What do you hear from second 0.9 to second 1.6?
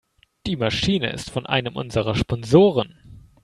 ist von